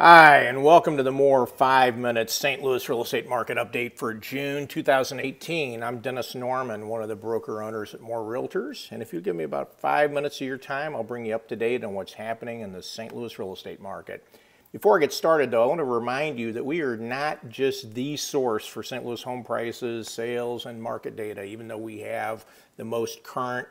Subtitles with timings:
[0.00, 2.62] Hi, and welcome to the more five minute St.
[2.62, 5.82] Louis real estate market update for June 2018.
[5.82, 8.92] I'm Dennis Norman, one of the broker owners at More Realtors.
[8.92, 11.48] And if you give me about five minutes of your time, I'll bring you up
[11.48, 13.12] to date on what's happening in the St.
[13.12, 14.24] Louis real estate market.
[14.70, 17.92] Before I get started, though, I want to remind you that we are not just
[17.92, 19.04] the source for St.
[19.04, 22.46] Louis home prices, sales, and market data, even though we have
[22.76, 23.66] the most current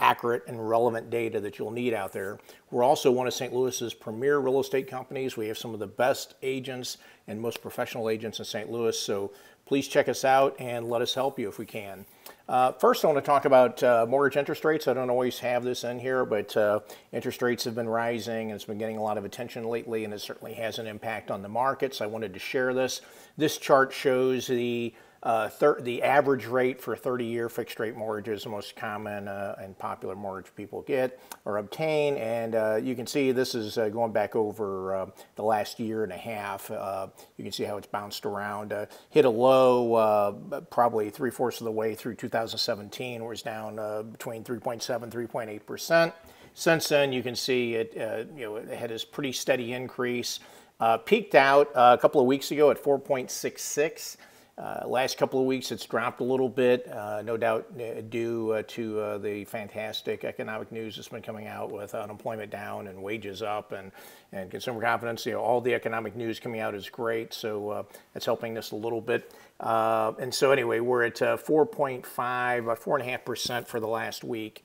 [0.00, 2.38] accurate and relevant data that you'll need out there.
[2.70, 3.52] We're also one of St.
[3.52, 5.36] Louis's premier real estate companies.
[5.36, 8.70] We have some of the best agents and most professional agents in St.
[8.70, 9.30] Louis, so
[9.66, 12.04] please check us out and let us help you if we can.
[12.48, 14.88] Uh, first, I want to talk about uh, mortgage interest rates.
[14.88, 16.80] I don't always have this in here, but uh,
[17.12, 20.12] interest rates have been rising and it's been getting a lot of attention lately, and
[20.12, 22.00] it certainly has an impact on the markets.
[22.00, 23.02] I wanted to share this.
[23.36, 24.92] This chart shows the
[25.22, 30.54] uh, the average rate for 30-year fixed-rate mortgages, the most common uh, and popular mortgage
[30.54, 34.94] people get or obtain, and uh, you can see this is uh, going back over
[34.94, 36.70] uh, the last year and a half.
[36.70, 38.72] Uh, you can see how it's bounced around.
[39.10, 40.40] hit a low
[40.70, 43.76] probably three-fourths of the way through 2017, where it's down
[44.12, 46.14] between 3.7 3.8 percent.
[46.54, 47.92] Since then, you can see it,
[48.34, 50.40] you know, it had this pretty steady increase.
[51.04, 54.16] peaked out a couple of weeks ago at 4.66.
[54.60, 58.52] Uh, last couple of weeks, it's dropped a little bit, uh, no doubt uh, due
[58.52, 63.02] uh, to uh, the fantastic economic news that's been coming out with unemployment down and
[63.02, 63.90] wages up and,
[64.32, 65.24] and consumer confidence.
[65.24, 68.76] You know, all the economic news coming out is great, so that's helping us a
[68.76, 69.32] little bit.
[69.60, 74.62] and so anyway, we're at 4.5, about 4.5% for the last week.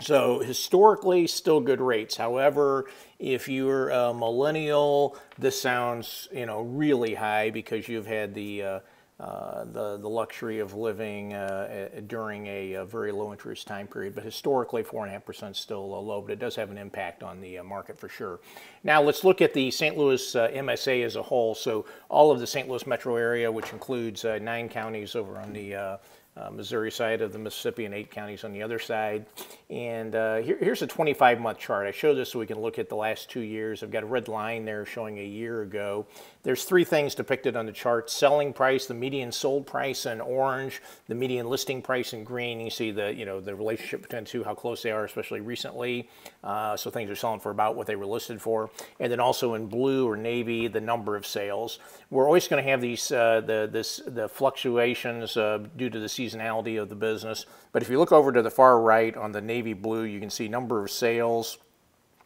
[0.00, 2.16] So historically, still good rates.
[2.16, 2.88] However,
[3.18, 8.82] if you're a millennial, this sounds you know really high because you've had the
[9.18, 14.14] uh, the, the luxury of living uh, during a, a, very low interest time period.
[14.14, 17.64] But historically, 4.5% is still low, but it does have an impact on the uh,
[17.64, 18.40] market for sure.
[18.84, 19.96] Now, let's look at the St.
[19.96, 21.54] Louis uh, MSA as a whole.
[21.54, 22.68] So, all of the St.
[22.68, 25.98] Louis metro area, which includes uh, nine counties over on the
[26.36, 29.26] uh, Missouri side of the Mississippi and eight counties on the other side.
[29.70, 31.86] And uh, here, here's a 25 month chart.
[31.86, 33.82] I show this so we can look at the last two years.
[33.82, 36.06] I've got a red line there showing a year ago.
[36.42, 38.10] There's three things depicted on the chart.
[38.10, 42.60] Selling price, the median sold price in orange, the median listing price in green.
[42.60, 45.40] You see the, you know, the relationship between the two, how close they are, especially
[45.40, 46.08] recently.
[46.44, 48.70] Uh, so things are selling for about what they were listed for.
[49.00, 51.80] And then also in blue or navy, the number of sales.
[52.10, 56.08] We're always going to have these, uh, the, this, the fluctuations uh, due to the
[56.08, 57.46] season seasonality of the business.
[57.72, 60.30] But if you look over to the far right on the navy blue, you can
[60.30, 61.58] see number of sales.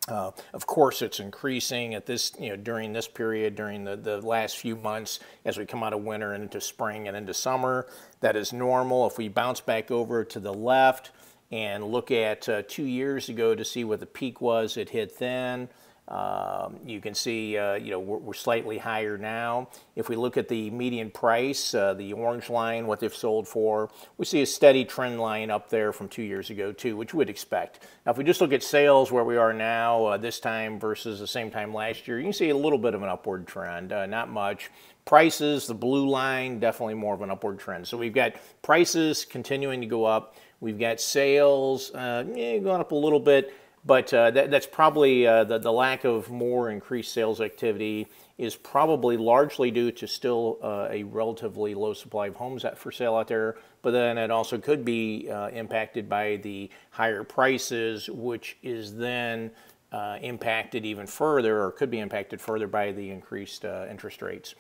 [0.09, 4.21] Uh, of course, it's increasing at this, you know, during this period, during the, the
[4.21, 7.87] last few months as we come out of winter and into spring and into summer.
[8.21, 9.07] That is normal.
[9.07, 11.11] If we bounce back over to the left
[11.53, 15.19] and look at uh, two years ago to see what the peak was, it hit
[15.19, 15.69] then.
[16.11, 19.69] Um, you can see, uh, you know, we're, we're, slightly higher now.
[19.95, 23.91] If we look at the median price, uh, the orange line, what they've sold for,
[24.19, 27.31] we see a steady trend line up there from two years ago too, which we'd
[27.31, 27.87] expect.
[28.05, 31.21] Now, if we just look at sales where we are now, uh, this time versus
[31.21, 33.93] the same time last year, you can see a little bit of an upward trend,
[33.93, 34.69] uh, not much.
[35.05, 37.87] Prices, the blue line, definitely more of an upward trend.
[37.87, 38.33] So we've got
[38.63, 40.35] prices continuing to go up.
[40.59, 43.55] We've got sales uh, going up a little bit.
[43.85, 48.55] But uh, that, that's probably uh, the, the lack of more increased sales activity is
[48.55, 53.29] probably largely due to still uh, a relatively low supply of homes for sale out
[53.29, 53.57] there.
[53.83, 59.51] But then it also could be uh, impacted by the higher prices, which is then
[59.93, 64.55] uh, impacted even further or could be impacted further by the increased uh, interest rates.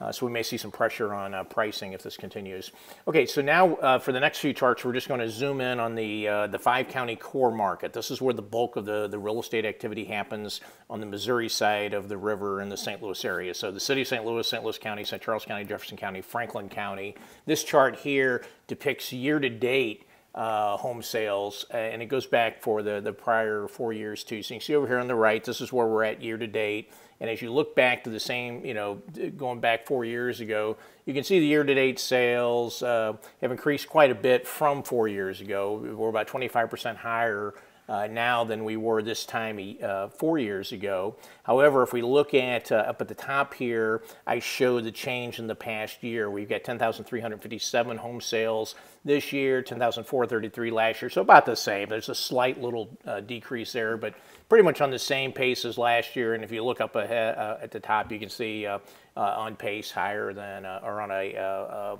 [0.00, 2.70] Uh, so we may see some pressure on uh, pricing if this continues.
[3.08, 5.80] Okay, so now uh, for the next few charts, we're just going to zoom in
[5.80, 7.92] on the, uh, the five county core market.
[7.92, 11.48] This is where the bulk of the, the real estate activity happens on the Missouri
[11.48, 13.02] side of the river in the St.
[13.02, 13.54] Louis area.
[13.54, 14.24] So the city of St.
[14.24, 14.62] Louis, St.
[14.62, 15.22] Louis County, St.
[15.22, 17.14] Charles County, Jefferson County, Franklin County.
[17.46, 22.82] This chart here depicts year to date uh, home sales, and it goes back for
[22.82, 24.42] the, the prior four years too.
[24.42, 26.36] So you can see over here on the right, this is where we're at year
[26.36, 26.90] to date.
[27.20, 29.00] And as you look back to the same, you know,
[29.36, 30.76] going back four years ago,
[31.06, 35.40] you can see the year-to-date sales uh, have increased quite a bit from four years
[35.40, 35.94] ago.
[35.96, 37.54] We're about 25% higher
[37.88, 41.16] uh, now than we were this time uh, four years ago.
[41.42, 45.38] However, if we look at uh, up at the top here, I show the change
[45.38, 46.30] in the past year.
[46.30, 51.88] We've got 10,357 home sales this year, 10,433 last year, so about the same.
[51.90, 54.14] There's a slight little uh, decrease there, but
[54.48, 56.32] pretty much on the same pace as last year.
[56.32, 58.78] And if you look up ahead, uh, at the top, you can see uh,
[59.14, 61.98] on pace higher than, or on a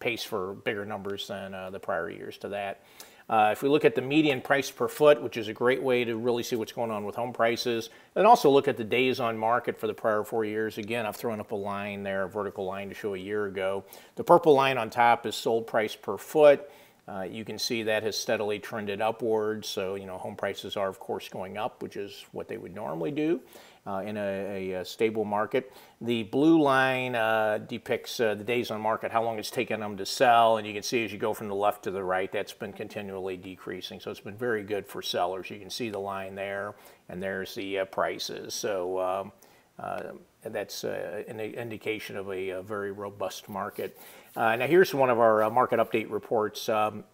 [0.00, 2.80] pace for bigger numbers than the prior years to that.
[3.28, 6.04] Uh, if we look at the median price per foot, which is a great way
[6.04, 9.20] to really see what's going on with home prices, and also look at the days
[9.20, 10.78] on market for the prior four years.
[10.78, 13.84] Again, I've thrown up a line there, a vertical line to show a year ago.
[14.16, 16.68] The purple line on top is sold price per foot.
[17.08, 19.68] Uh, you can see that has steadily trended upwards.
[19.68, 22.74] So, you know, home prices are, of course, going up, which is what they would
[22.74, 23.40] normally do
[23.86, 25.72] uh, in a, a, stable market.
[26.00, 29.96] The blue line uh, depicts uh, the days on market, how long it's taken them
[29.96, 30.58] to sell.
[30.58, 32.72] And you can see as you go from the left to the right, that's been
[32.72, 33.98] continually decreasing.
[33.98, 35.50] So it's been very good for sellers.
[35.50, 36.76] You can see the line there,
[37.08, 38.54] and there's the uh, prices.
[38.54, 39.32] So um,
[39.78, 40.12] uh,
[40.44, 43.98] that's uh, an indication of a, very robust market.
[44.36, 46.68] Uh, now here's one of our uh, market update reports.
[46.68, 47.04] Um,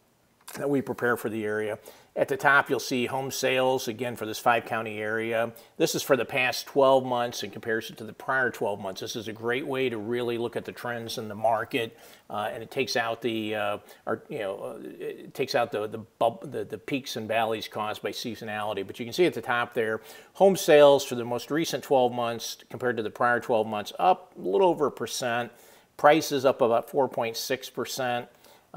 [0.55, 1.79] that we prepare for the area.
[2.17, 5.53] At the top, you'll see home sales, again, for this five county area.
[5.77, 9.01] This is for the past 12 months in comparison to the prior 12 months.
[9.01, 11.97] This is a great way to really look at the trends in the market,
[12.29, 15.87] uh, and it takes out the, uh, or, you know, uh, it takes out the,
[15.87, 16.01] the,
[16.49, 18.85] the, the peaks and valleys caused by seasonality.
[18.85, 20.01] But you can see at the top there,
[20.33, 24.33] home sales for the most recent 12 months compared to the prior 12 months up
[24.37, 25.53] a little over a percent.
[25.97, 28.29] Prices up about 4.6 percent.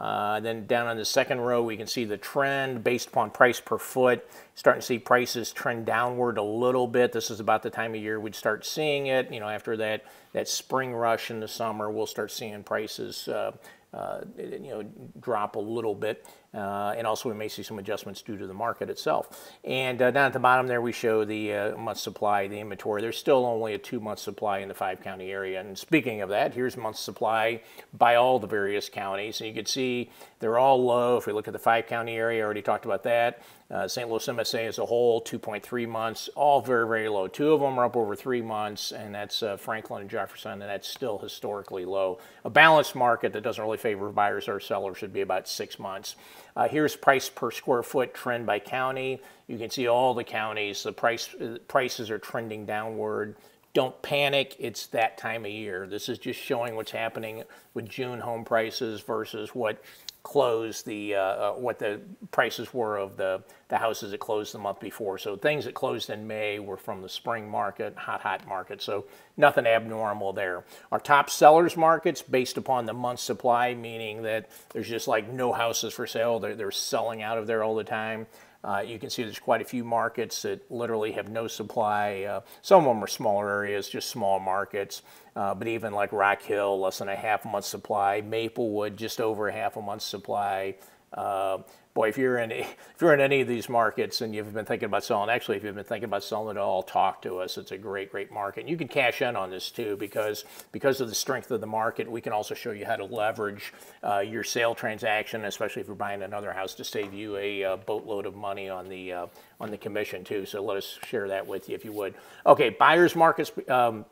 [0.02, 3.60] Uh, then down on the second row, we can see the trend based upon price
[3.60, 4.28] per foot.
[4.56, 7.12] Starting to see prices trend downward a little bit.
[7.12, 9.32] This is about the time of year we'd start seeing it.
[9.32, 13.52] You know, after that, that spring rush in the summer, we'll start seeing prices uh,
[13.94, 14.84] uh, you know,
[15.20, 16.26] drop a little bit.
[16.54, 19.52] Uh, and also we may see some adjustments due to the market itself.
[19.64, 23.02] And uh, down at the bottom there we show the uh, month supply, the inventory.
[23.02, 25.62] There's still only a two month supply in the five county area.
[25.62, 27.62] And speaking of that, here's month supply
[27.94, 29.40] by all the various counties.
[29.40, 31.18] And you can see they're all low.
[31.18, 33.42] If we look at the five county area, I already talked about that.
[33.72, 34.10] Uh, St.
[34.10, 37.30] Louis MSA as a whole, 2.3 months, all very, very low.
[37.30, 40.64] Two of them are up over three months, and that's uh, Franklin and Jefferson, and
[40.64, 42.20] that's still historically low.
[42.44, 46.18] A balanced market that doesn't really favor buyers or sellers should be about six months.
[46.56, 49.22] Uh, here's price per square foot trend by county.
[49.48, 53.36] You can see all the counties, the price uh, prices are trending downward.
[53.74, 55.88] Don't panic, it's that time of year.
[55.88, 57.44] This is just showing what's happening
[57.74, 59.82] with June home prices versus what
[60.24, 62.00] closed the uh, uh, what the
[62.32, 65.18] prices were of the the houses that closed the month before.
[65.18, 68.82] So things that closed in May were from the spring market, hot hot market.
[68.82, 69.06] So
[69.38, 70.64] nothing abnormal there.
[70.92, 75.54] Our top sellers markets based upon the month supply, meaning that there's just like no
[75.54, 76.40] houses for sale.
[76.40, 78.28] They're, they're selling out of there all the time.
[78.64, 82.24] Uh, you can see there's quite a few markets that literally have no supply.
[82.24, 85.02] Uh, some of them are smaller areas, just small markets.
[85.36, 88.22] Uh, but even like Rock Hill, less than a half a month supply.
[88.22, 90.76] Maplewood, just over a half a month supply.
[91.14, 91.60] Uh,
[91.94, 94.86] boy, if you're in if you're in any of these markets and you've been thinking
[94.86, 97.58] about selling, actually, if you've been thinking about selling at all, talk to us.
[97.58, 98.62] It's a great, great market.
[98.62, 101.68] And you can cash in on this too because because of the strength of the
[101.68, 103.74] market, we can also show you how to leverage
[104.04, 107.78] uh, your sale transaction, especially if you're buying another house, to save you a uh,
[107.78, 109.28] boatload of money on the uh,
[109.60, 110.46] on the commission too.
[110.46, 112.14] So let us share that with you if you would.
[112.46, 113.52] Okay, buyers markets.
[113.68, 114.06] Um,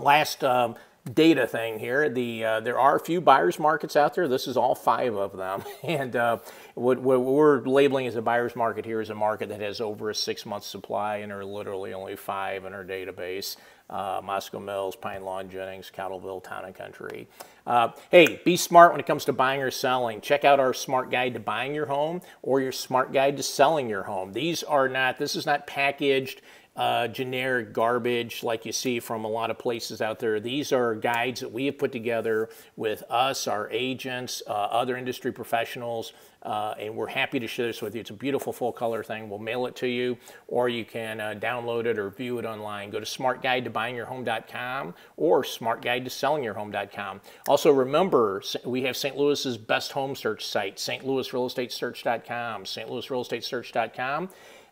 [0.00, 0.44] last.
[0.44, 0.76] Um,
[1.12, 2.08] data thing here.
[2.08, 4.28] The uh, there are a few buyers markets out there.
[4.28, 6.38] This is all five of them, and uh,
[6.74, 10.10] what, what, we're labeling as a buyers market here is a market that has over
[10.10, 13.56] a six month supply, and there are literally only five in our database.
[13.88, 17.28] Uh, Moscow Mills, Pine Lawn, Jennings, Cottleville, Town and Country.
[17.64, 20.20] Uh, hey, be smart when it comes to buying or selling.
[20.20, 23.88] Check out our smart guide to buying your home or your smart guide to selling
[23.88, 24.32] your home.
[24.32, 26.42] These are not, this is not packaged
[26.76, 30.38] uh, generic garbage like you see from a lot of places out there.
[30.40, 35.32] These are guides that we have put together with us, our agents, uh, other industry
[35.32, 38.00] professionals, uh, and we're happy to share this with you.
[38.02, 39.28] It's a beautiful full color thing.
[39.28, 40.16] We'll mail it to you,
[40.46, 42.90] or you can uh, download it or view it online.
[42.90, 47.20] Go to smartguidetobuyingyourhome.com or smartguidetosellingyourhome.com.
[47.48, 49.16] Also, remember, we have St.
[49.16, 54.28] Louis's best home search site, stlouisrealestatesearch.com, stlouisrealestatesearch.com.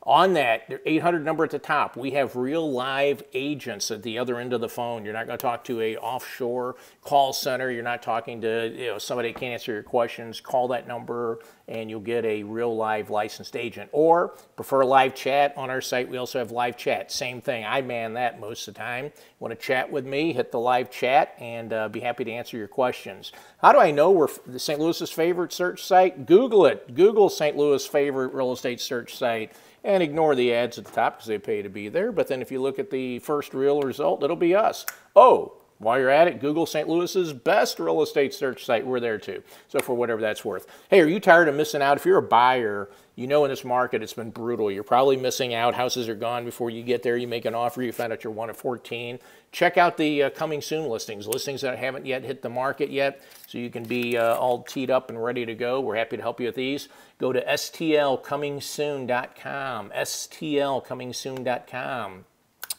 [0.07, 4.39] On that 800 number at the top, we have real live agents at the other
[4.39, 5.03] end of the phone.
[5.03, 7.71] You're not going to talk to a offshore call center.
[7.71, 10.43] You're not talking to you know somebody that can't answer your questions.
[10.43, 13.89] Call that number and you'll get a real live licensed agent.
[13.93, 16.11] Or prefer live chat on our site.
[16.11, 17.11] We also have live chat.
[17.11, 17.65] Same thing.
[17.65, 19.11] I man that most of the time.
[19.39, 20.35] Want to chat with me?
[20.35, 23.33] Hit the live chat and uh, be happy to answer your questions.
[23.63, 24.79] How do I know we're the St.
[24.79, 26.27] Louis's favorite search site?
[26.27, 26.95] Google it.
[26.95, 27.57] Google St.
[27.57, 29.53] Louis favorite real estate search site
[30.03, 32.13] ignore the ads at the top because they pay to be there.
[32.13, 34.87] But then if you look at the first real result, it'll be us.
[35.17, 36.89] Oh, while you're at it, Google St.
[36.89, 38.87] Louis's best real estate search site.
[38.87, 39.43] We're there too.
[39.69, 40.67] So for whatever that's worth.
[40.89, 41.97] Hey, are you tired of missing out?
[41.97, 44.71] If you're a buyer, you know in this market it's been brutal.
[44.71, 45.75] You're probably missing out.
[45.75, 47.17] Houses are gone before you get there.
[47.17, 49.19] You make an offer, you find out you're one of 14.
[49.53, 53.23] Check out the uh, coming soon listings, listings that haven't yet hit the market yet,
[53.47, 55.81] so you can be uh, all teed up and ready to go.
[55.81, 56.89] We're happy to help you with these.
[57.19, 62.25] Go to stlcomingsoon.com, stlcomingsoon.com.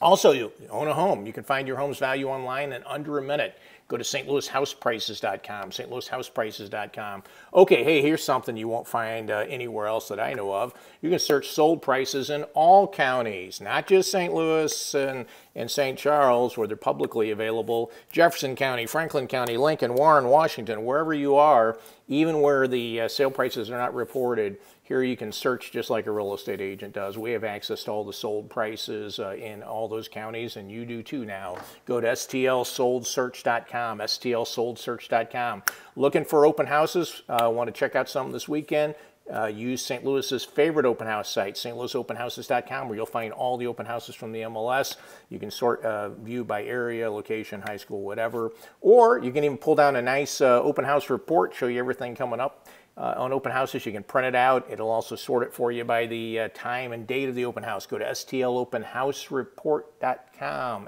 [0.02, 1.26] Also, you own a home.
[1.26, 3.58] You can find your home's value online in under a minute.
[3.88, 7.24] Go to stlouishouseprices.com, stlouishouseprices.com.
[7.54, 10.74] Okay, hey, here's something you won't find uh, anywhere else that I know of.
[11.02, 14.34] You can search sold prices in all counties, not just St.
[14.34, 15.98] Louis and, and St.
[15.98, 17.92] Charles, where they're publicly available.
[18.12, 23.32] Jefferson County, Franklin County, Lincoln, Warren, Washington, wherever you are, even where the uh, sale
[23.32, 27.18] prices are not reported, here you can search just like a real estate agent does.
[27.18, 30.86] We have access to all the sold prices uh, in all those counties, and you
[30.86, 31.58] do too now.
[31.86, 35.64] Go to stlsoldsearch.com, stlsoldsearch.com.
[35.96, 37.24] Looking for open houses?
[37.28, 38.94] Uh, want to check out some this weekend?
[39.34, 40.06] Uh, use St.
[40.06, 44.42] Louis's favorite open house site, stlouisopenhouses.com, where you'll find all the open houses from the
[44.42, 44.98] MLS.
[45.30, 48.52] You can sort uh, view by area, location, high school, whatever.
[48.82, 52.16] Or you can even pull down a nice uh, open house report, show you everything
[52.16, 52.68] coming up
[52.98, 53.84] uh, on open houses.
[53.86, 54.68] You can print it out.
[54.70, 57.64] It'll also sort it for you by the uh, time and date of the open
[57.64, 57.88] house.
[57.88, 60.88] Go to stlopenhousereport.com,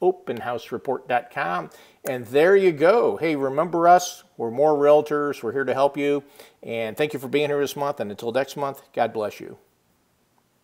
[0.00, 1.70] stlopenhousereport.com,
[2.08, 3.16] and there you go.
[3.16, 4.24] Hey, remember us.
[4.36, 5.42] We're more realtors.
[5.42, 6.22] We're here to help you.
[6.62, 8.00] And thank you for being here this month.
[8.00, 9.58] And until next month, God bless you.